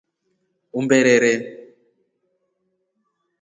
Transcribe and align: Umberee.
Umberee. 0.81 1.37